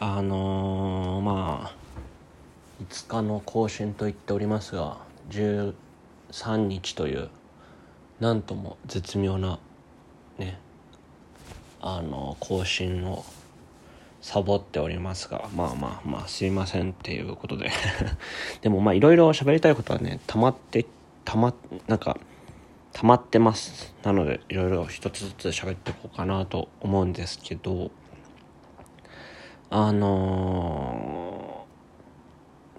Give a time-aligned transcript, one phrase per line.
[0.00, 1.74] あのー、まあ
[2.88, 4.98] 5日の更新と言っておりますが
[5.30, 5.74] 13
[6.56, 7.30] 日という
[8.20, 9.58] なんとも絶妙な
[10.38, 10.60] ね
[11.80, 13.24] あの更新を
[14.20, 17.70] サボっておりますがまあまあまあすいませんっていうことで。
[18.62, 20.86] でもまあいろいろ喋りたいことはね溜まって
[21.24, 21.54] 溜ま
[21.88, 22.18] なんか
[22.92, 23.94] 溜まってます。
[24.04, 27.90] なのでいろいろ一つずつ喋っていこうかなと思うんですけど。
[29.70, 31.66] あの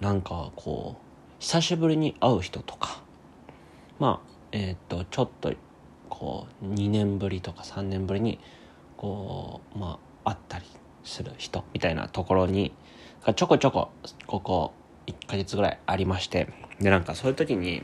[0.02, 1.10] ー、なんかこう
[1.40, 3.02] 久しぶりに会う人とか
[4.00, 5.54] まあえっ、ー、とちょっと
[6.10, 8.40] こう2年ぶりとか3年ぶりに
[8.98, 10.66] こうまあ会ったり
[11.04, 12.74] する人みたいなところに
[13.36, 13.90] ちょこちょこ
[14.26, 14.74] ここ
[15.06, 16.50] 1ヶ月ぐらいありまして
[16.80, 17.84] でなんかそういう時に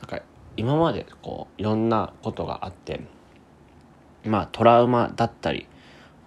[0.00, 0.22] なんか
[0.56, 3.02] 今までこういろんなことがあって
[4.24, 5.68] まあトラウマだったり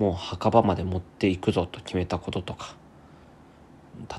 [0.01, 2.75] もう墓場まで持っていくぞと決めたこととか。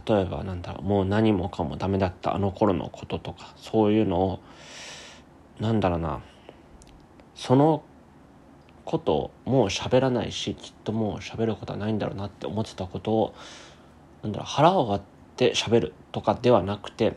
[0.06, 3.52] 例えばなんだろうもう何もかもダメだったあの頃のこととか。
[3.56, 4.40] そういうのを
[5.58, 6.20] なんだろうな。
[7.34, 7.82] その
[8.84, 13.34] こともう喋らないしきっともう喋ることはないんだろうなって思ってたことを
[14.22, 17.16] なんだろう腹を割って喋るとかではなくて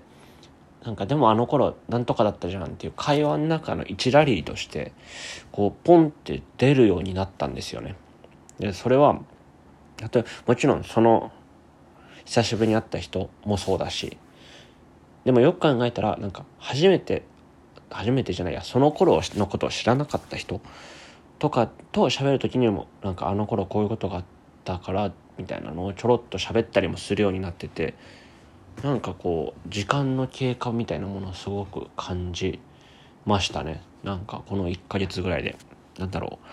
[0.84, 4.92] なんかでもあの頃なんとかだったじゃんっていう会話の中の一ラリーとして
[5.52, 7.96] こうポンって出るようになったんですよね。
[8.60, 9.20] でそれは
[10.02, 11.32] 例えもちろんその
[12.26, 14.18] 久しぶりに会った人もそうだし
[15.24, 17.24] でもよく考えたらなんか初めて
[17.90, 20.62] 初めてじゃないやその頃のことを知らなかった人
[21.40, 24.24] とかと喋る時にもなんかあの頃こういうことがあっ
[24.64, 27.94] たからみたいなのをちょろっと喋ったりもするようになってて
[28.84, 32.60] なんかこう時間の経過みたいなものをすごく感じ
[33.26, 33.82] ましたね。
[34.04, 35.56] なんかこの1ヶ月ぐらいで。
[35.98, 36.46] なんだろう。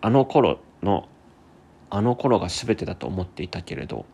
[0.00, 1.06] あの頃の
[1.90, 4.06] あの頃が全てだと思っていたけれど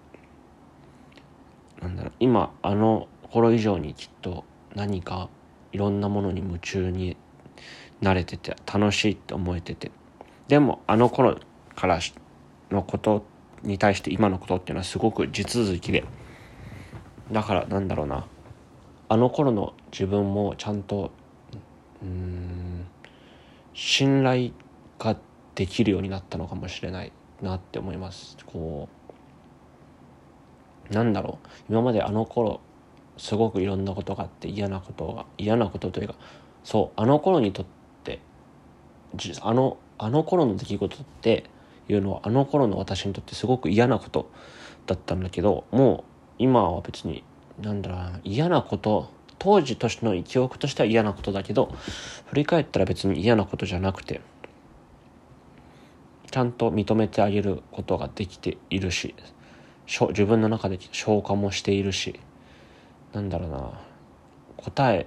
[1.80, 5.28] なんだろう今あの頃以上にきっと何か
[5.72, 7.16] いろんなものに夢中に
[8.00, 9.90] なれてて楽しいって思えてて
[10.48, 11.38] でもあの頃
[11.74, 11.98] から
[12.70, 13.24] のこと
[13.62, 16.04] に対して今のことっていうのはすごく地続きで
[17.30, 18.26] だからなんだろうな
[19.08, 21.10] あの頃の自分もちゃんと
[22.02, 22.86] うん
[23.74, 24.50] 信頼
[24.98, 25.16] が
[25.54, 27.12] できるようになったのかもしれない。
[27.42, 28.36] なって思います。
[28.46, 28.88] こ
[30.90, 31.48] うなんだろう。
[31.70, 32.60] 今まであの頃
[33.16, 36.14] すごくいろんなことがあって嫌なことが嫌なことというか
[36.64, 37.66] そうあの頃にとっ
[38.04, 38.20] て
[39.42, 41.44] あのあの頃の出来事って
[41.88, 44.30] いうのはあの頃の私にとってすごく嫌なこと
[44.86, 46.04] だったんだけどもう
[46.38, 47.22] 今は別に
[47.60, 51.72] なんだろうな嫌なこと当時としての記憶としては嫌なことだけど
[52.26, 54.20] 振り返ったら別に嫌なことじゃなくて
[56.32, 59.14] ちゃんと認めてあげることができているし
[59.86, 62.18] 自分の中で消化もしているし
[63.12, 63.80] なんだろうな。
[64.56, 65.06] 答え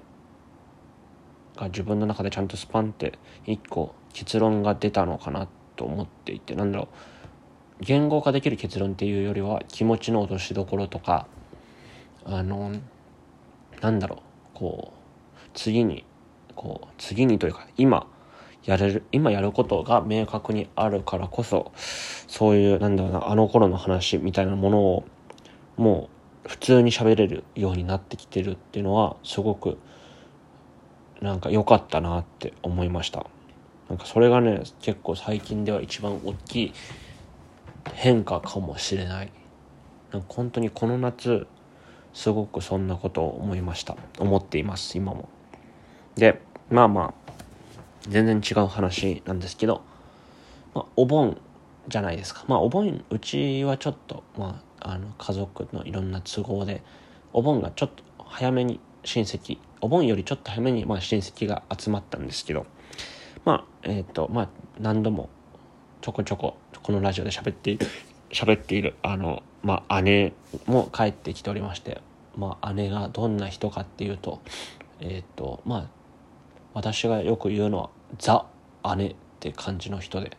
[1.55, 6.87] が自分の中でちゃんとスパンって一個結論が出たのかなと思っていてなんだろう。
[7.79, 11.27] 言語化できる結論っていうよりは気持ちの落としどころとか
[12.23, 12.71] あの
[13.81, 14.19] なんだろう。
[14.53, 16.05] こう次に
[16.55, 18.07] こう次にというか今
[18.65, 25.05] やれる今やることが明確にあるからこそそういうなんだろうなあの頃の話みたいなものを
[25.77, 26.09] も
[26.45, 29.77] う普通に喋れるようになってきてるっていうのはすごく
[31.21, 33.25] なんか良かったなって思いました。
[33.89, 36.73] なんかそれがね結構最近では一番大きい
[37.93, 39.31] 変化かもしれない。
[40.11, 41.47] なんか本当にこの夏
[42.13, 43.95] すごくそんなことを思いました。
[44.19, 45.29] 思っています今も。
[46.15, 47.24] でまあまあ
[48.07, 49.81] 全然違う話なんですけど、
[50.73, 51.39] まあ、お盆
[51.87, 52.45] じゃないですか。
[52.47, 56.83] まあお盆うちはちょっとまああの家族のいろんな都合で
[57.33, 62.65] お盆がちょっと早めに親戚お盆よりちょっと早めにまあ親戚が集まったんですけど
[63.43, 64.49] まあえっ、ー、とまあ
[64.79, 65.29] 何度も
[66.01, 67.87] ちょこちょここのラジオで喋っている
[68.31, 70.33] 喋っているあの、まあ、姉
[70.67, 72.01] も帰ってきておりまして、
[72.35, 74.41] まあ、姉がどんな人かっていうと
[74.99, 75.87] えっ、ー、とまあ
[76.73, 78.45] 私がよく言うのはザ
[78.97, 80.37] 姉って感じの人で。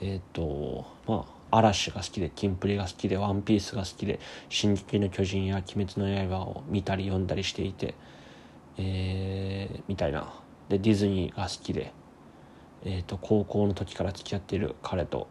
[0.00, 7.94] えっ、ー、とまあ嵐が好きでキンプリが好きでワンピースが好きで「進撃の巨人」や「鬼滅の刃」を見たり読んだりしていて
[8.76, 10.32] えー、みたいな。
[10.68, 11.92] でディズニーが好きで
[12.84, 15.26] えーと、高校の時から付き合っている彼と,、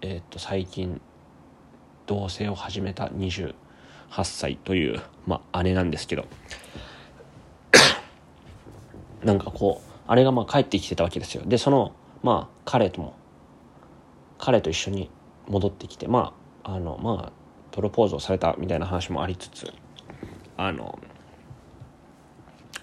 [0.00, 1.00] えーと、最近
[2.06, 3.54] 同棲を始めた28
[4.22, 6.26] 歳という、まあ、姉なんですけど。
[9.24, 11.42] なんかこうあれがまあ帰ってきてたわけですよ。
[11.46, 11.92] でその
[12.22, 13.14] まあ彼とも
[14.38, 15.10] 彼と一緒に
[15.48, 17.32] 戻ってきてまああのまあ
[17.72, 19.72] プロポーズをされたみたいな話もありつつ
[20.56, 20.98] あの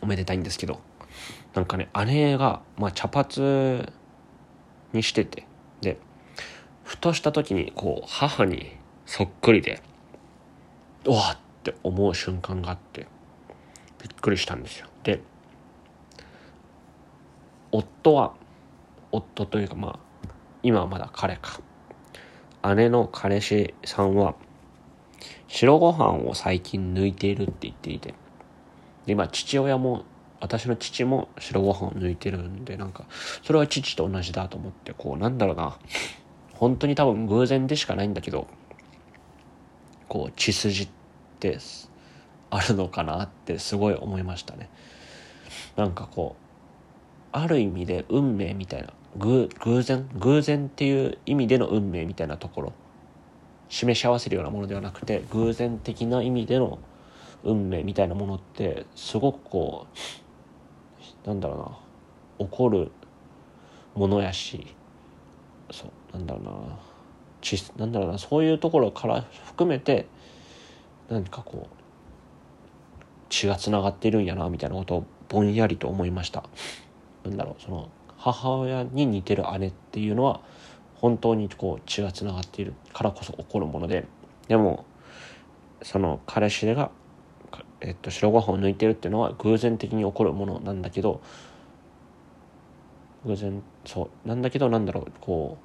[0.01, 0.79] おめでたいんですけど
[1.53, 3.87] なんかね姉が、まあ、茶髪
[4.91, 5.47] にしてて
[5.81, 5.97] で
[6.83, 9.81] ふとした時にこう母にそっくりで
[11.05, 13.07] うわって思う瞬間があって
[14.01, 14.87] びっくりしたんですよ。
[15.03, 15.21] で
[17.73, 18.33] 夫は
[19.11, 19.99] 夫というかまあ
[20.61, 21.59] 今はまだ彼か。
[22.75, 24.35] 姉の彼氏さんは
[25.49, 28.13] 白ご飯を最近抜いているって言っていて。
[29.05, 30.05] 今父親も
[30.39, 33.05] 私の父も白ご飯を抜いてるんでなんか
[33.43, 35.77] それは父と同じだと思ってこうなんだろうな。
[36.53, 38.47] 本当に多分偶然でしかないんだけど
[40.07, 40.89] こう血筋っ
[41.39, 41.57] て
[42.49, 44.69] あるのかなってすごい思いましたね。
[45.75, 46.42] なんかこう
[47.33, 49.49] ある意味で運命みたいな偶
[49.83, 50.09] 然？
[50.15, 52.73] 偶然っていう意味での運命みたいなところ。
[53.69, 56.77] 示し合わせるようなものではなくて偶然的な意味での
[57.43, 59.87] 運命みたいなものってすごくこ
[61.25, 61.81] うなんだろ
[62.39, 62.91] うな起こる
[63.95, 64.75] ものやし
[65.71, 66.51] そうなんだろうな
[67.41, 70.05] ちなんだろうなそういうところから含めて
[71.09, 71.75] 何かこう
[73.29, 76.43] 血がつながってるんやなみたいなことをぼんやりと思いました。
[77.25, 80.41] なんだろうその母親に似てる姉っていうのは
[80.95, 84.05] 本当にこう血がつながっているからこそ起こるもので
[84.47, 84.85] でも
[85.81, 86.91] その彼氏が、
[87.81, 91.21] えっと、白ご飯を抜いてるっていうのは偶然的に起こるものなんだけど
[93.25, 95.57] 偶然そうなんだけどなんだろうこ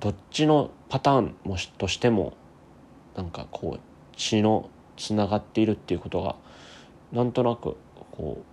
[0.00, 2.32] うどっちのパターンもとしても
[3.16, 3.80] なんかこう
[4.16, 6.34] 血のつながっているっていうことが
[7.12, 7.76] なんとなく
[8.10, 8.51] こう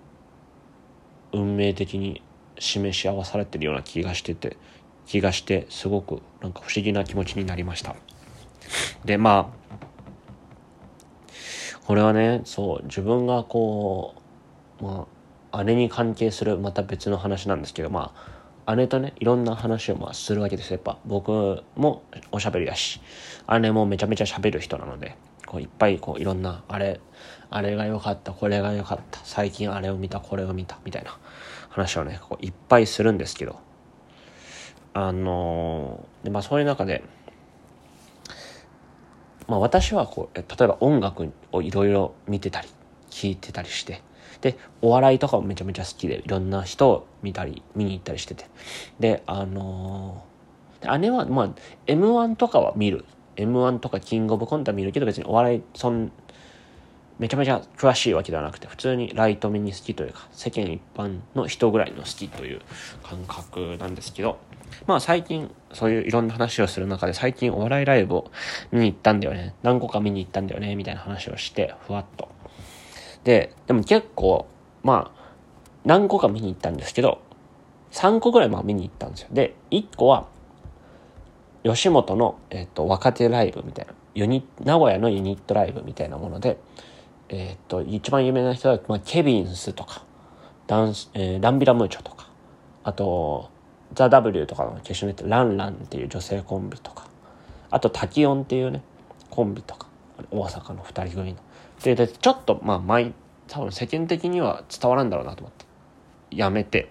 [1.33, 2.21] 運命的に
[2.57, 4.57] 示し合わされてるような気がしてて
[5.05, 7.95] 気がしてすごくなんか不思議な気持ちになりました。
[9.05, 9.59] でまあ
[11.85, 14.13] これはねそう自分がこ
[14.79, 15.07] うま
[15.51, 18.13] あ姉に関係するまた別の話なんですけどま
[18.67, 23.01] あ姉とねいろんな話をまあするわけですやっぱ僕もおしゃべりだし
[23.59, 25.15] 姉もめちゃめちゃしゃべる人なので。
[25.49, 27.01] こういっぱいこういろんなあれ
[27.49, 31.17] あれが良かったこれが良かった最近あれを見たこれを見たみたいな
[31.69, 33.59] 話をねこういっぱいするんですけど。
[34.93, 37.03] あのー、でまあそういう中で、
[39.47, 42.67] まあ、私はこう例えば音楽をいろいろ見てたり
[43.09, 44.01] 聞いてたりして
[44.41, 48.45] でお笑いとかもめちゃめちゃ好きでいろんな人を見たり見に行ったりしてて。
[48.99, 51.49] であのー、姉はまあ
[51.85, 53.05] m 1とかは見る
[53.41, 56.11] m 1とかキングオブコントは見るけど別にお笑いそん
[57.19, 62.61] めちゃめちゃ詳しいわけではなくて普通にライト目に好きというか世間一般の人ぐらいの好きという
[63.03, 64.39] 感覚なんですけど
[64.87, 68.31] まあ最近そういういろんな話をする中で最近お笑いライブを
[68.71, 69.53] 見に行ったんだよね。
[69.63, 72.29] 何個か見に行ったんだよねみたいな話をしてふわっと。
[73.23, 74.47] ででも結構
[74.83, 75.19] まあ
[75.83, 77.21] 何個か見に行ったんですけど
[77.91, 79.27] 3個ぐらいまあ見に行ったんですよ。
[79.31, 80.27] で1個は
[81.63, 86.57] 吉本の、えっと、若手ライブみたいなユニ名古屋のユニットライブみたいなもので
[87.29, 90.03] えー、と、一番有名な人は、まあ、ケビンスとか、
[90.67, 92.27] ダンス、えー、ランビラムーチョとか、
[92.83, 93.49] あと、
[93.93, 97.07] ザ・ W とかの決勝にってランランっていう女性コンビとか、
[97.69, 98.81] あと、タキオンっていうね、
[99.29, 99.87] コンビとか、
[100.31, 101.39] 大阪の二人組の。
[101.83, 103.13] で、でちょっと、まあ、前、
[103.47, 105.65] 多分世間的には伝わらんだろうなと思って、
[106.35, 106.89] やめて、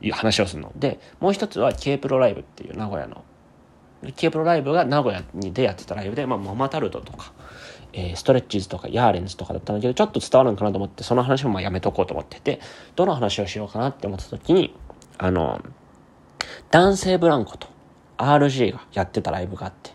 [0.00, 0.72] いう話をするの。
[0.74, 3.24] で、もう一つは K プロライブっていう名古屋の
[4.16, 7.32] K プロライブが名古屋にでやってたライブで、まあ、ママタルトとか、
[7.92, 12.60] えー、ストレッチーズとかヤーレンズとかだったんだけど、ちょっと伝わるんかなと思って、その話もまあやめとこうと思ってて、
[12.96, 14.74] どの話をしようかなって思った時に、
[15.18, 15.62] あの、
[16.70, 17.68] 男性ブランコと
[18.18, 19.90] RG がやってたライブがあって、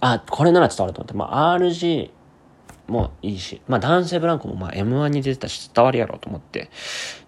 [0.00, 2.10] あ、これなら伝わると思って、まあ RG
[2.86, 6.70] もいいし、まあ男性ブランコもまあ M1 に出てたし伝わるやろうと思って、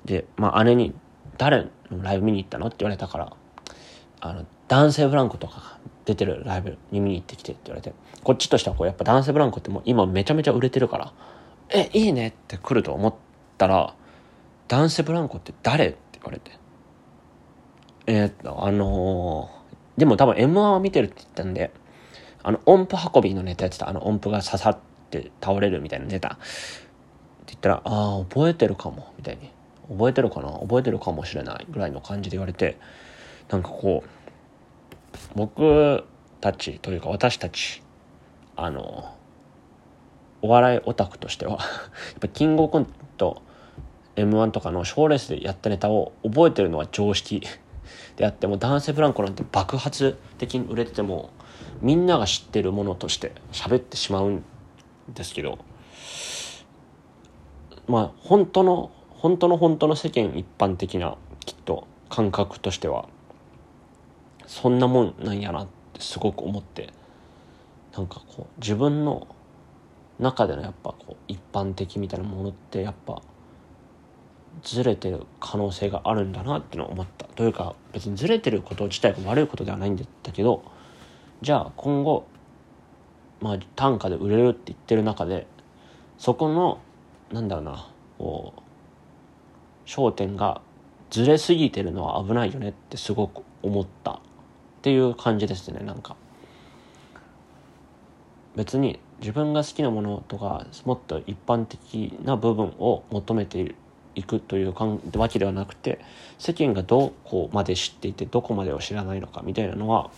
[0.04, 0.94] で、まあ姉に、
[1.38, 3.32] 誰のライブ見に行ったのって言われたから、
[4.20, 11.12] あの、男性ブランコとかが出てるライブに見に行ってきてって言われて、こっちとしてはこうやっぱ男性ブランコってもう今めちゃめちゃ売れてるから、
[11.70, 13.14] え、いいねって来ると思っ
[13.58, 13.96] たら、
[14.68, 15.88] 男性ブランコって誰？
[15.88, 16.52] って言われて。
[18.06, 21.72] えー、っと、あのー、でも多分 M1 を見てるって言ったんで、
[22.44, 24.78] あの、音符運びのネタやってた、あの音符が刺さっ
[25.10, 26.28] て倒れるみたいなネタ。
[26.28, 26.38] って
[27.48, 29.50] 言ったら、ああ、覚えてるかも、みたいに。
[29.88, 30.52] 覚えてるかな？
[30.60, 32.78] 覚えてるかもしれないぐらいの感じで言われて、
[33.48, 34.08] なんかこう、
[35.34, 36.04] 僕
[36.40, 37.82] たちというか私たち
[38.56, 39.14] あの
[40.42, 41.60] お笑いオタクとしては やっ
[42.20, 43.42] ぱキングオブコント
[44.16, 47.42] m 1とかの賞レースでやったネタを覚えてるのは常識
[48.16, 51.30] であっても男性ブランコなんて爆発的に売れてても
[51.80, 54.44] みんなが知ってるものとして喋ってしまうん
[55.08, 55.58] ですけど
[57.86, 63.08] まあ本当の本当の本当の世間一般的なきっと感覚としては
[64.50, 66.92] そんなもんなんやなってすごく思って
[67.96, 69.28] なんかこう自分の
[70.18, 73.22] 中でのやっぱこう一般的みたいなものってやっぱ
[74.64, 77.26] ずれてる可能性があるんだなってのを思った。
[77.26, 80.64] というか別にずれてること自体が悪いことではないんだけど
[81.42, 82.26] じゃあ今後
[83.40, 85.46] まあ単価で売れるって言ってる中で
[86.18, 86.80] そこの
[87.32, 87.88] なんだろうな
[88.18, 90.60] こう焦点が
[91.08, 94.20] ずれすぎてるのは危ないよねってすごく思った。
[94.80, 96.16] っていう感じですねなんか。
[98.56, 103.74] 別に自分が好きなものとかもっと一般的な部分を求めて
[104.14, 104.74] いくという
[105.16, 106.00] わけではなくて
[106.38, 110.10] 世間がどこまで知っていてどこまでを知らないのかみたいなのは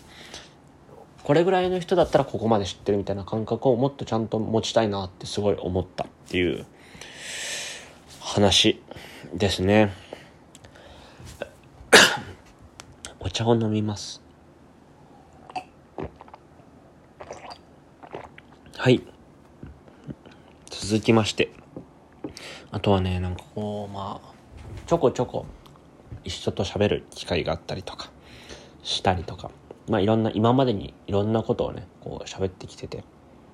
[1.25, 6.65] これぐらいの人だったらここまで知ってるみたいな感覚をもっとちゃんと持ちたいなってすごい思ったっていう
[8.21, 8.81] 話
[9.35, 9.93] ですね。
[13.21, 14.22] お茶を飲みます。
[18.83, 19.01] はい。
[20.69, 21.53] 続きまして。
[22.73, 24.35] あとはねなんかこうまあ
[24.89, 25.47] ちょこちょこ
[26.25, 28.11] 一緒と喋る機会があったりとか
[28.83, 29.53] したりとか。
[29.89, 33.05] まあいろんな今までにいろんなことをねこう喋ってきてて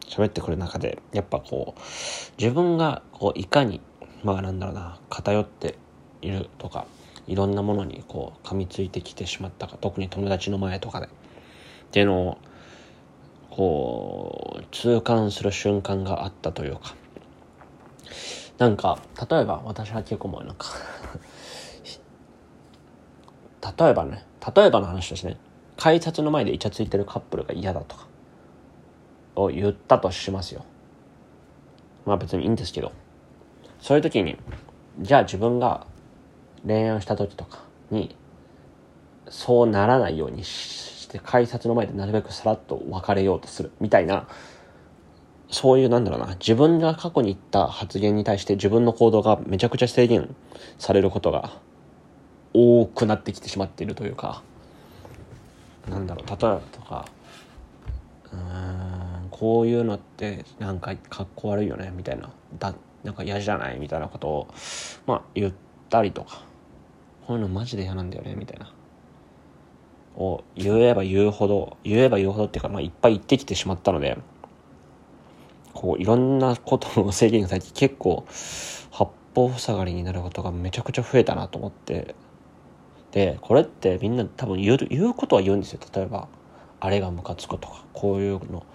[0.08, 1.80] 喋ってくる中でやっぱこう
[2.38, 3.82] 自分がこういかに
[4.24, 5.74] まあなんだろうな偏って
[6.22, 6.86] いるとか
[7.26, 11.10] いろんなものにこう噛みついてきてしまったか特に友達の前とかで。
[11.88, 12.38] っていうのを
[13.58, 16.94] こう痛感する瞬間があったというか。
[18.56, 20.66] なんか例えば私は結構もうなんか
[23.78, 24.24] 例えばね
[24.54, 25.36] 例えばの話ですね
[25.76, 28.06] 改札の前でイチャついてるカップルが嫌だとか
[29.34, 30.64] を言ったとしますよ。
[32.06, 32.92] まあ別にいいんですけど。
[33.80, 34.36] そういう時に
[35.00, 35.84] じゃあ自分が
[36.64, 38.14] 恋愛をした時とかに
[39.28, 44.28] そうならないようにして改札の前でなるべくさらっと別れようとするみたいな
[45.50, 50.34] そういうなんだろうな自分が過去に言った発言に対して自分の行動がめちゃくちゃ制限
[50.78, 51.52] されることが
[52.52, 54.42] 多くなってきてしまっているというか
[55.88, 57.08] なんだろう例えばとか
[58.32, 62.74] うんこういうのってなんかかっこ悪いよねみたいなだ
[63.04, 64.48] なんか嫌じゃないみたいなことを
[65.06, 65.52] まあ言っ
[65.88, 66.42] たりとか
[67.26, 68.72] こういうのマジで嫌なんだよねみたいな。
[70.18, 74.18] を言えば言うほど言えば言うほどっていうか、まあ、いっぱい言ってきてしまったので
[75.72, 78.26] こういろんなことの制限が最近結構
[78.90, 82.16] 八方塞がりになることがめちゃくちゃ増えたなと思って
[83.12, 85.80] でこれってみんな多分言う言うことは言うんですよ。
[85.94, 86.28] 例えば
[86.80, 88.66] あれがムカつくとかこういうの。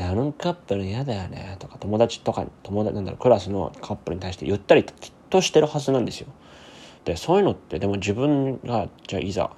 [0.00, 1.56] あのカップル嫌だよね。
[1.58, 6.28] とか友達とか友達なんだろうクラスのカップルに対して言ったりきっとしてるはずなんですよ。
[7.04, 9.50] でそういうのってでも自分がじゃあいざ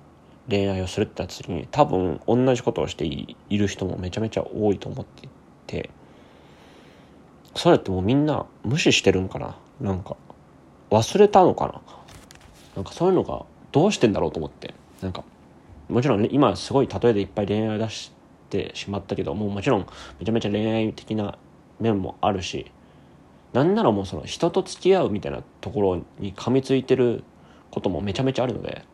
[0.48, 5.28] 恋愛をするってなった時に多分同じことをしている人もめちゃめちゃ多いと思ってい
[5.66, 5.90] て
[7.54, 9.56] それってもうみんな無視してるんかな？
[9.80, 10.16] なんか
[10.90, 11.80] 忘れたのかな？
[12.76, 14.74] なんかそういうのがどうしてんだろうと思って。
[15.02, 15.24] なんか
[15.88, 18.12] もちろん、ね、今すごい例えでいっぱい恋愛を出し
[18.48, 19.86] てしまったけどもうもちろん
[20.18, 21.38] めちゃめちゃ恋愛的な
[21.80, 22.70] 面もあるし
[23.52, 27.24] なんならもうその人と付き合うみたいなところに噛みついてる
[27.70, 28.84] こともめちゃめちゃあるので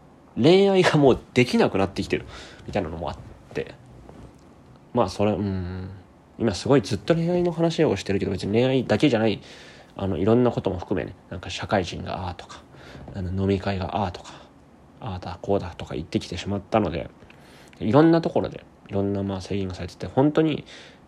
[0.40, 2.26] 恋愛がもうできなくなってきてる。
[2.66, 3.16] みたいなのもあっ
[3.54, 3.74] て。
[4.92, 5.90] まあそれうん。
[6.38, 9.40] 今すごいずっと恋愛の話をしてるけど別に恋愛だけじゃない。
[9.96, 11.14] あのいろんなことも含めね。
[11.30, 12.62] なんか社会人がああとか。
[13.14, 14.32] あの飲み会がああとか。
[15.00, 17.10] ああだこうだとか言ってきてしまったので。
[17.80, 20.64] いろんなところでいろんなまあ制限がされてて本当に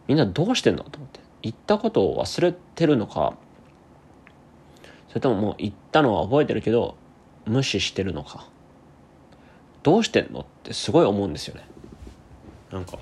[0.07, 1.21] みんなどうしてんのと思って。
[1.41, 3.35] 言ったことを忘れてるのか。
[5.09, 6.97] それとももう言ったのは覚えてるけど
[7.47, 8.47] 無視してるのか。
[9.89, 10.41] どうしてんの？
[10.41, 11.65] ってすごい思うんですよね。
[12.71, 12.99] なんか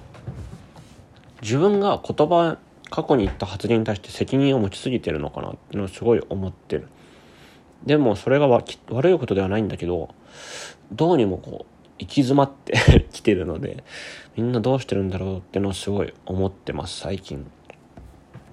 [1.42, 2.58] 自分が言葉
[2.90, 6.86] 過去に言った発言に対して責任を持ちすぎてるのかなっていうのをすごい思ってる。
[7.84, 10.14] でもそれが悪いことではないんだけど
[10.92, 12.74] どうにもこう行き詰まって
[13.10, 13.82] きてるので
[14.36, 17.38] みんなどうしてるんだろうってのをすごい思ってます最近。
[17.38, 17.42] っ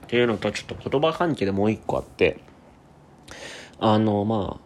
[0.07, 2.39] ていうのとちょっと言葉関係でもう一個あって
[3.79, 4.59] あのまあ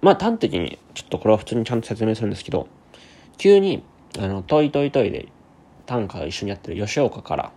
[0.00, 2.68] まあ端的にちょっとこれは普通にちゃんと説明するんですけど
[3.40, 3.82] 急に
[4.18, 5.28] あのトイトイトイで
[5.86, 7.52] 短歌一緒にやってる吉岡から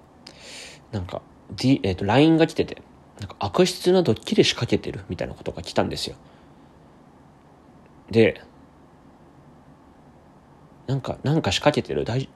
[0.94, 1.22] なんか、
[1.52, 2.82] D えーと、LINE が来てて
[3.20, 6.16] なんか悪質なドッキリ仕掛けてるみたいなことが来たんですよ。
[8.10, 8.42] で
[10.88, 12.06] なんか、なんか仕掛けてる？
[12.06, 12.30] 大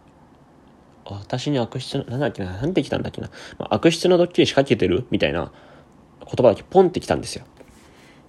[1.06, 5.08] 私に悪質な、なんだっけな、なんて来たんだっけな、まあ、悪質なドッキリ仕掛けてる？
[5.10, 5.54] みたいな
[6.20, 7.46] 言葉だけポンってきたんですよ。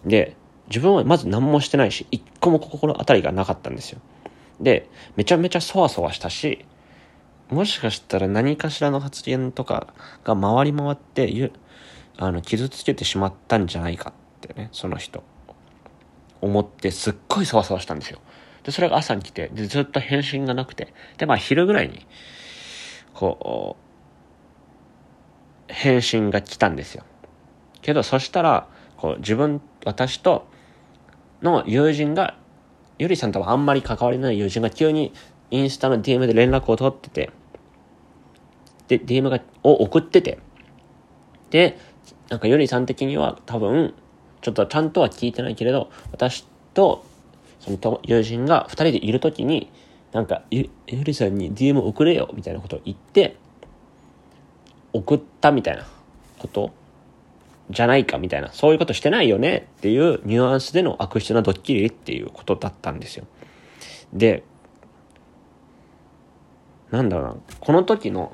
[0.06, 0.36] で、
[0.68, 4.00] 自分はまず何もしてないし、一個も心当たりがなかったんですよ。
[4.60, 6.64] で、めちゃめちゃそわそわしたし、
[7.50, 11.52] もしかしたら何かしらの発言とかが回り回って、
[12.16, 15.22] あの、傷つけてしまったんじゃないかってね、その人。
[16.40, 18.20] 思ってすっごいそわそわしたんですよ。
[18.64, 22.06] で、それが朝に来て、で、ずっと返信がなくて、で、まあ昼ぐらいに、
[23.14, 23.76] こ
[25.68, 27.04] う、返信が来たんですよ。
[27.82, 30.46] けど、そしたら、こう、自分、私と
[31.42, 32.36] の友人が、
[32.98, 35.12] ゆりさんとはあんまり関わりない友人が急に
[35.50, 37.30] インスタの DM で連絡を取ってて、
[38.88, 40.38] で、DM が、を送ってて、
[41.50, 41.78] で、
[42.28, 43.94] なんかゆりさん的には多分、
[44.40, 47.04] ちょっとちゃんとは聞いてないけれど、私と、
[47.60, 49.70] その友人が二人でいるときに、
[50.12, 53.36] なんかゆ、ゆりさんに DM 送れよ、みたいなことを言って、
[54.92, 55.86] 送ったみたいな
[56.38, 56.72] こと
[57.70, 63.26] じゃないかみたいな、そういうことしてないよねっていうニュアンスでの悪質なドッキリっていうことだったんですよ。
[64.12, 64.42] で、
[66.90, 68.32] なんだろうな、この時の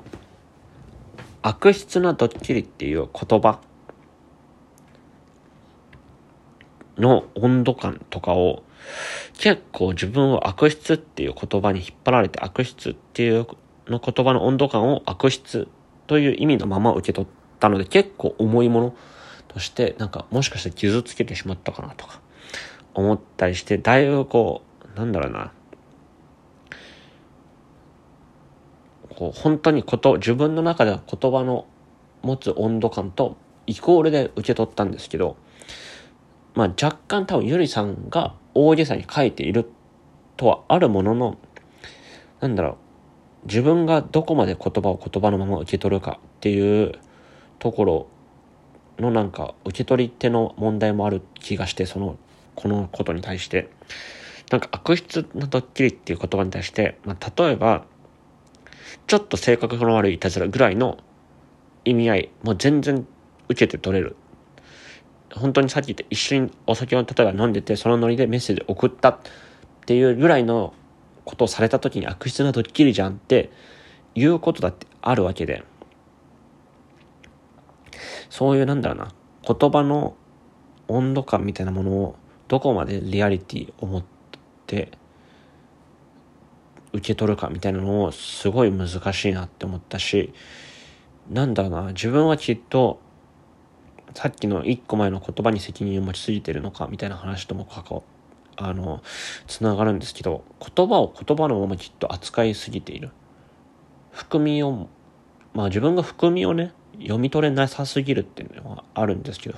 [1.41, 3.59] 悪質なドッキリっていう言葉
[6.97, 8.63] の温度感とかを
[9.37, 13.47] 結構自分は悪質っていう言葉に引っ張られて悪質っていう
[13.87, 15.67] の言葉の温度感を悪質
[16.07, 18.95] という意味のまま受け取ったので結構重いもの
[19.55, 22.19] としてなんかもしかして傷つけてしまったかなとか
[22.93, 25.53] 思ったりしてだいぶこうなんだろうな。
[29.15, 31.67] こう本当にこと自分の中では言葉の
[32.21, 35.37] 持つ温度感とイコールで受け取ったんですけど
[36.53, 39.71] まあ若干多分ゆりさんが大げさに書いている
[40.35, 41.37] とはあるものの、
[42.41, 42.77] なんだろ
[43.43, 46.91] う、自分がどこまで言葉を言葉のまま受け取るかっていう
[47.59, 48.07] ところ
[48.99, 52.17] のなんか受け取り手の問題もある気がして、その、
[52.55, 53.69] このことに対して。
[54.51, 57.85] なんか悪質なドッキリっていう言葉に対して、まあ、例えば、
[59.07, 60.99] ちょっと性格の悪いいたずらぐらいの
[61.83, 63.07] 意味合い、もう全然
[63.49, 64.15] 受けて取れる
[65.35, 69.19] 本当にさっき言った一緒にお酒を例えば飲んでて、そのノリでメッセージ送ったっ
[69.85, 70.73] ていうぐらいの
[71.25, 73.51] ことをされた時に悪質なドッキリじゃんって
[74.15, 75.63] いうことだってあるわけで、
[78.35, 79.13] そういうなんだろうな、
[79.47, 80.13] 言葉の
[80.89, 82.15] 温度感みたいなものを
[82.49, 84.03] どこまでリアリティを持っ
[84.67, 84.91] て
[86.91, 90.33] 受け取るかみたいなのをすごい難しいなって思ったし、
[91.31, 92.99] なんだろうな、自分はきっと
[94.13, 98.03] さっきの一個前の言葉に責任を持ちすぎてるのかみたいな話とも関わ
[98.57, 99.01] あの
[99.47, 103.11] つながるんですけど言葉を言葉のままきっと扱いすぎている。
[104.11, 104.89] 含みを
[105.53, 109.57] まあ自分が含みをね読み取れなさすぎるっていうのはあるんですけど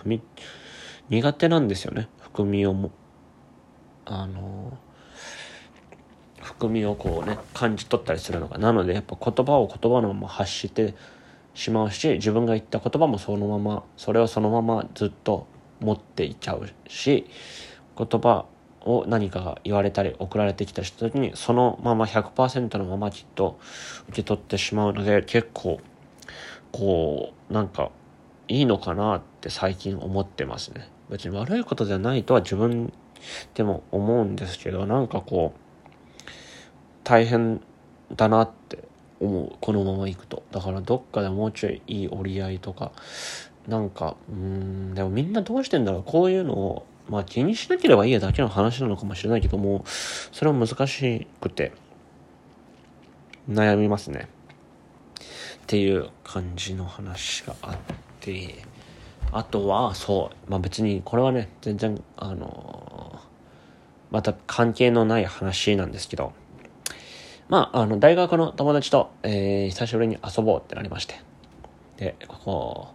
[1.09, 2.09] 苦手なんですよね。
[2.19, 2.91] 含みをも
[4.05, 4.77] あの
[6.41, 8.57] 含みをこうね感じ取ったりするのが。
[8.57, 10.95] なのでやっぱ言葉を言葉のまま発して
[11.53, 15.47] しまうし自分が言った言葉もそのままそれをそのままずっと
[15.79, 17.25] 持っていっちゃうし
[17.97, 18.45] 言葉
[18.81, 23.59] を何かが言われたり送られてきた時にそのまま100%のままきっと
[24.09, 25.79] 受け取ってしまうので結構
[26.71, 27.91] こうなんか
[28.47, 30.89] いいのかなって最近思ってますね。
[31.09, 32.91] 別に悪いことじゃないとは自分
[33.53, 35.89] でも思うんですけどなんかこう
[37.03, 37.61] 大変
[38.15, 38.83] だなって
[39.19, 40.43] 思うこのままいくと。
[40.51, 42.91] だからどっかでもうちょいいい折り合いとか
[43.67, 46.03] なんかうんでもみんなどうしてんだろう。
[46.03, 51.71] こういうのをまあ気にしなければいいだけの話なのかもしれないけどもそれは難しくて
[53.49, 54.27] 悩みますね。
[55.67, 57.77] っていう感じの話があっ
[58.21, 58.63] て
[59.31, 63.19] あとはそうまあ別にこれはね全然あの
[64.11, 66.31] また関係のない話なんですけど
[67.49, 71.21] まあ、あの、大学の友達と、えー、久しぶりに遊ぼうってなりまして。
[71.95, 72.87] で、ここ、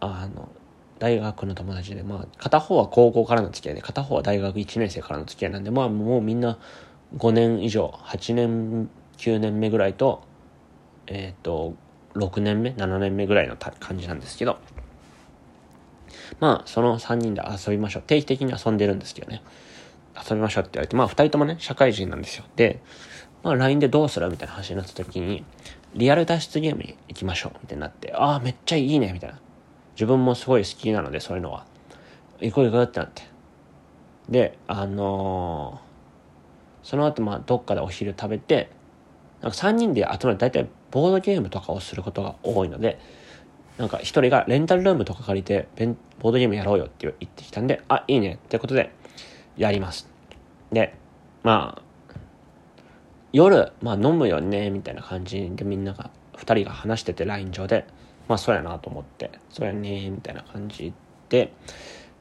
[0.00, 0.50] あの、
[0.98, 6.58] 大学の友達で、まあ、片方は高校からの付き合いで、片方は大学1年生からの付き合いなんで、まあ、もうみんな
[7.16, 10.22] 5年以上、8年、9年目ぐらいと、
[11.08, 11.74] えっ、ー、と、
[12.14, 14.58] 6年目、7年目ぐらいの感じなんですけど、
[16.40, 18.02] まあ、その3人で遊びましょう。
[18.02, 19.42] 定期的に遊んでるんですけどね。
[20.16, 22.44] 遊びましょうって言われて、まあ二人ともね、社会人なんですよ。
[22.56, 22.80] で、
[23.42, 25.44] まあ LINE でどうするみたいな話になった時に、
[25.94, 29.40] リアル脱出ゲームに行きましょうみたいになって、ああ、めっちゃいいねみたいな。
[29.94, 31.64] 自分もすごい好きなので、そういうのは。
[32.40, 33.22] 行こう行こうってなって。
[34.28, 38.70] で、あのー、その後まあどっかでお昼食べて
[39.42, 42.98] なんか3人で集まる大体ボードゲームとかをすることが多いので
[43.76, 45.68] なんか1人がレンタルルームとか借りて
[46.18, 48.92] ボードゲームやろうよって言ってきたんであいいねってことで
[49.56, 50.08] やります。
[50.72, 50.94] で
[51.42, 51.82] まあ
[53.32, 57.86] 夜、まあ、飲むよねみたいな感じでみんなが2人が話してて LINE 上で
[58.26, 60.92] まあそうやなと思ってそうやねみたいな感じ
[61.28, 61.52] で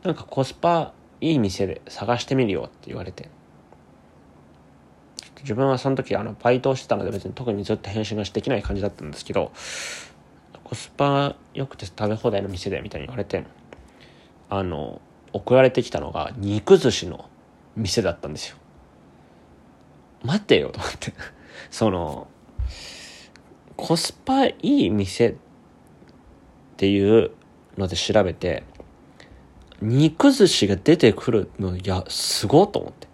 [0.03, 3.29] なんかコスパいい店で探してみるよって言われて
[5.41, 9.51] 自分はその時あのバイトをしてたので別に特にずっと返信ができない感じだったんですけど
[10.63, 13.45] コスパ良くて食べ放題の店でみたいに言われて
[14.49, 15.01] あの
[15.33, 17.29] 送られてきたのが肉寿司の
[17.75, 18.57] 店だったんですよ。
[20.23, 21.13] 待てよと思って。
[21.69, 22.27] その
[23.75, 25.35] コスパいい店っ
[26.77, 27.31] ていう
[27.77, 28.63] ので調べて
[29.81, 33.06] 肉寿司が出てくるのいやすごいと思って。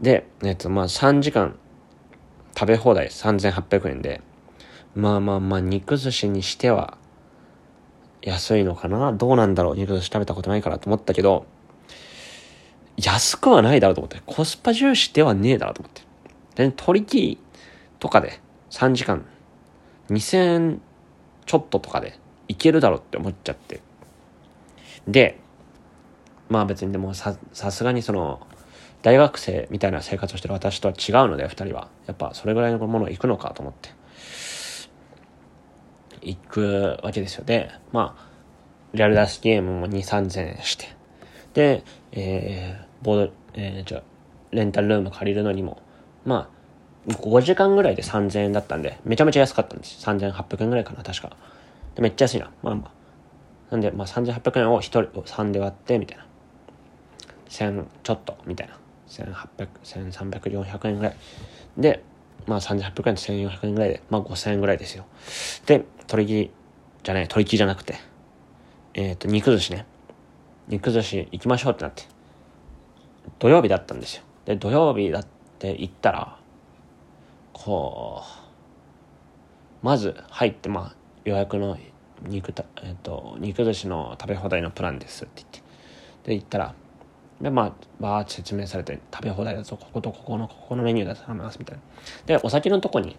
[0.00, 1.58] でえっとまあ3時間
[2.56, 4.20] 食べ放題3800円で
[4.94, 6.98] まあまあまあ肉寿司にしては
[8.22, 9.12] 安いのかな？
[9.12, 9.76] どうなんだろう？
[9.76, 11.46] 肉寿司食べたことないからと思ったけど
[12.96, 14.20] 安くはないだろうと思って。
[14.26, 16.02] コスパ重視ではねえだろうと思って。
[16.56, 17.38] で、取り切り
[18.00, 19.24] とかで3時間
[20.10, 20.80] 2000
[21.46, 23.80] ちょっととかでいけるだろうって思っちゃって。
[25.06, 25.38] で、
[26.48, 28.44] まあ別にでもさ、さすがにその、
[29.02, 31.88] 大学生みたいな生活をしてる私とは違うので、二人は。
[32.06, 33.90] やっぱそれぐらいのもの行くのかと思って。
[36.22, 37.44] 行くわけですよ。
[37.44, 38.28] で、まあ、
[38.92, 40.86] リアルダスゲームも2、3000円して。
[41.54, 44.02] で、えー、ボード、えー、じゃ
[44.50, 45.82] レンタルルーム借りるのにも、
[46.24, 46.50] ま
[47.08, 50.04] あ、5時間ぐらいで3000円だったんで、めちゃめちゃ安かったんです。
[50.06, 51.36] 3800円ぐらいかな、確か。
[51.94, 52.50] でめっちゃ安いな。
[52.62, 52.92] まあま
[53.70, 53.70] あ。
[53.70, 56.26] なんで、まあ3800円を1人を3で割って、みたいな。
[57.48, 58.78] 1000ちょっと、みたいな。
[59.08, 61.16] 1800、1300、400円ぐらい。
[61.76, 62.02] で、
[62.46, 65.06] まあ3800円と1400円ぐらいで、まあ5000円ぐらいですよ。
[65.66, 66.50] で、取り切り、
[67.02, 67.96] じゃない、取り切りじゃなくて、
[68.94, 69.86] えっ、ー、と、肉寿司ね。
[70.68, 72.04] 肉寿司行きましょうってなって。
[73.38, 74.22] 土曜日だったんですよ。
[74.44, 75.26] で、土曜日だっ
[75.58, 76.38] て行ったら、
[77.52, 81.78] こう、まず入って、まあ、予約の
[82.22, 85.62] 肉た、えっ、ー、と、肉寿司の食べ放題のプランですって言って。
[86.30, 86.74] で、行ったら、
[87.40, 91.82] で、まあ、バーって説明されて、食べ放題だと、こことここの、ここのメニューだと頼みます、みたいな。
[92.26, 93.16] で、お酒のとこに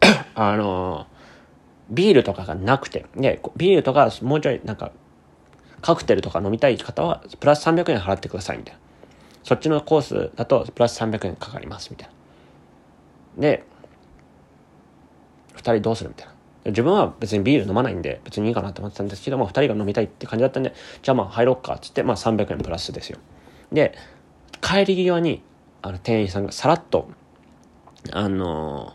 [0.34, 1.06] あの、
[1.90, 4.92] ビールとかがなくて、で、ビールとか、もうちょい、なんか、
[5.82, 8.80] カクテルとか飲みたい方は、プラス300円払ってください、みたいな。
[9.42, 12.08] そっちのコースだと、プラス300円かかります、みたい
[13.36, 13.42] な。
[13.42, 13.64] で、
[15.54, 16.33] 二人どうするみたいな。
[16.66, 23.18] 自分は別にビール飲まないんで、別にいいかなと思ってたんですけども、二人が飲みたいって感じだったんで、じゃあまあ入ろっか、っつって、まあ300円プラスですよ。
[23.70, 23.94] で、
[24.62, 25.42] 帰り際に、
[25.82, 27.08] あの、店員さんがさらっと、
[28.12, 28.94] あの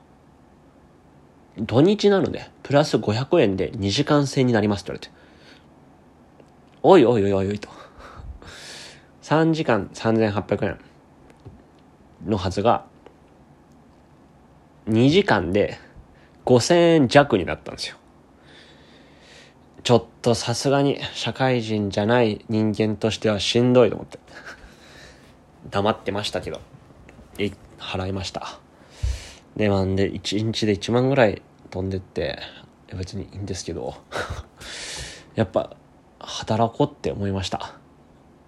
[1.57, 5.11] ー、土日なので、プラス500円で2時間制になりますって言われて。
[6.81, 7.69] おいおいおいおいおいと。
[9.21, 10.79] 3時間3800円
[12.25, 12.85] のはずが、
[14.87, 15.77] 2時間で
[16.49, 17.97] 5000円弱になったんですよ。
[19.83, 24.17] ちょっとさすがに社会人じゃない人間としてはしんどいと思って。
[25.69, 26.59] 黙ってましたけど、
[27.77, 28.59] 払いました。
[29.55, 32.39] で、まんで、1日で1万ぐらい飛んでって、
[32.97, 33.93] 別にいいんですけど、
[35.35, 35.75] やっぱ、
[36.17, 37.75] 働こうって思いました。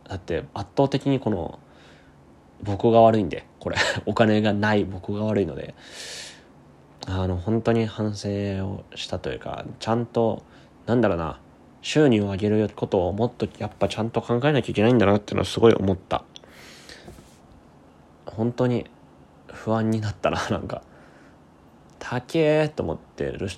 [0.10, 1.60] だって圧倒的にこの、
[2.64, 5.76] 僕が悪いんで、これ、 お金がない僕が悪いので、
[7.08, 8.30] あの、本当に反省
[8.66, 10.44] をしたというか、ちゃんと、
[10.86, 11.40] なんだろうな、
[11.82, 16.24] 収入を上げることをもっとやっぱちゃんと考えなきゃいけないんだなっていうのはすごい思った。
[18.26, 18.86] 本当に
[19.48, 20.84] 不安になったな、 なんか。
[22.00, 23.50] 高えと思ってるっ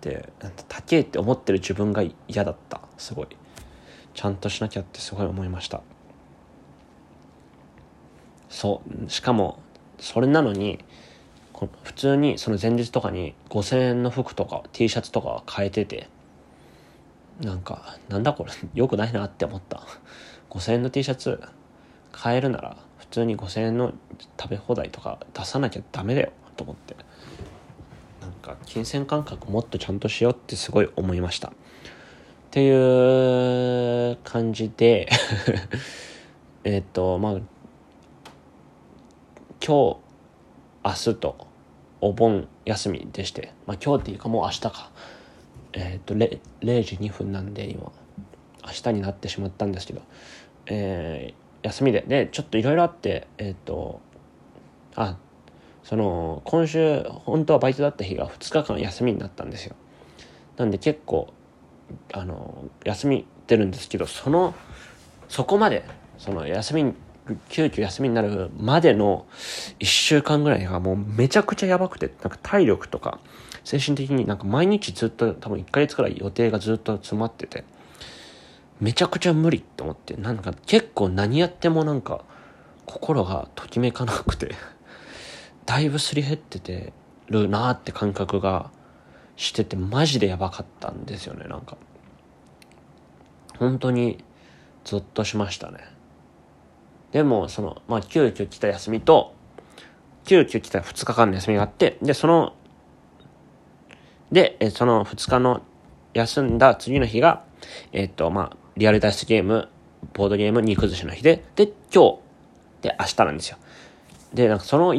[0.00, 0.28] て
[0.68, 3.28] 高えって思ってる自分が嫌だったすごい
[4.14, 5.80] ちゃんとしなきゃってすごい思いました
[8.50, 9.60] そうしかも
[9.98, 10.84] それなのに
[11.82, 16.08] 普通にその前日とかに5,000円の服とか T シャツとか買えてて
[17.40, 19.82] なんかなんだこれ よくないなって思った。
[20.50, 21.42] 5,000円の T シャツ
[22.12, 23.92] 買えるなら普通に5,000円の
[24.38, 26.94] 食べ放題とか出さなきゃダメだよと思って。
[28.20, 31.48] なんか金銭感覚もっとちゃんとしようってすごい思いました。
[31.48, 31.52] っ
[32.50, 35.08] ていう感じで
[36.64, 37.40] えっとまあ今
[39.60, 41.51] 日明日と
[42.02, 44.90] お盆休みでして、まあ、今日っていうかもう明日か。
[45.72, 47.90] えっ、と 0, 0時2分なんで今。
[48.64, 50.02] 明日になってしまったんですけど、
[50.66, 52.04] えー、休みで。
[52.06, 54.00] でちょっといろいろあってえっ、と
[54.96, 55.16] あ
[55.84, 59.76] その今週本当はバイトだった日が2日間休みになったんですよ。
[60.56, 61.32] なんで結構
[62.12, 64.54] あの休み出るんですけどその
[65.28, 65.84] そこまで
[66.18, 66.94] その休み
[67.48, 69.26] 急遽休みになるまでの
[69.78, 73.20] 1週間ぐらいがもうめちゃくちゃやばくてなんか体力とか
[73.64, 77.64] 精神的になんか毎日ずっと多分1ヶ月くらい予定がずっと詰まってて
[78.80, 82.24] めちゃくちゃ無理って思ってなんか結構何やってもなんか
[82.86, 84.56] 心がときめかなくて
[85.64, 86.92] だいぶすり減ってて
[87.28, 88.70] るなーって感覚が
[89.36, 91.76] しててマジでやばかったんですよねなんか。
[93.58, 94.24] 本当に
[94.84, 95.91] ゾッとしましたね。
[97.12, 99.34] でもそのまあ急遽来た休みと
[100.24, 102.54] 急遽来た2日間の休みがあってでその
[104.30, 105.62] でその2日の
[106.14, 107.44] 休んだ次の日が
[107.92, 109.68] えっ、とまあリアル脱出ゲーム
[110.14, 112.18] ボードゲームに崩しの日でで今日
[112.82, 113.58] で明日なんですよ。
[114.34, 114.94] でなんかその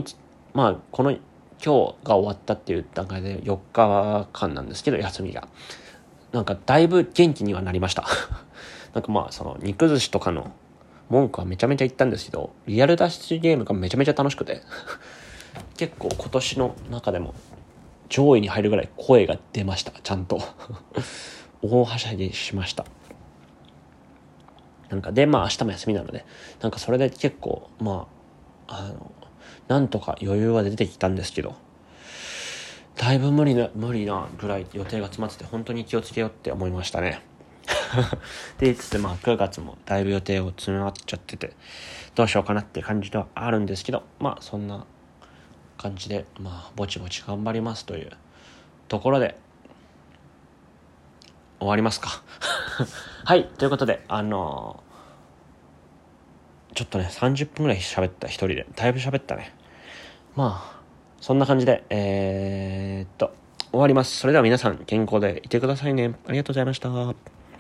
[0.53, 1.19] まあこの今
[1.59, 5.47] 日が終わったっていう段階で4日間なんですけど休みが。
[6.31, 8.05] なんかだいぶ元気にはなりました。
[8.93, 10.51] なんかまあその肉寿司とかの
[11.13, 14.61] 文句はめちゃめちゃ言ったんですけどリアル脱出ゲームがめちゃめちゃ楽しくて
[15.77, 17.35] 結構今年の中でも
[18.09, 20.39] 上位に入るぐらい声が出ましたちゃんと。
[21.61, 22.85] 大はしゃぎしました。
[24.89, 26.25] なんかでまあ明日も休みなので
[26.61, 28.07] なんかそれで結構ま
[28.67, 29.11] ああの
[29.67, 31.55] なんとか余裕は出てきたんですけど
[32.95, 37.21] だいぶ無理な無理なぐらい予定が詰まってて本当に気をつけようって思いましたね。
[38.57, 41.53] で言いつつまあ9月もだいぶ予定を詰まっちゃってて
[42.15, 44.85] どうしようかなって感じではあるんですけどまあそんな
[45.77, 48.11] 感じでまあぼちぼち頑張りますという
[48.87, 49.37] ところで
[51.59, 52.21] 終わりますか。
[53.23, 58.67] はいということであのー、ちょっとね30分ぐらい喋った一人で。
[58.75, 59.55] だいぶ喋ったね。
[60.35, 60.81] まあ
[61.21, 63.33] そんな感じでえー、っと
[63.71, 64.17] 終わります。
[64.17, 66.15] それでは皆さん健康でいてくださいね。
[66.27, 67.32] ありがとうございました。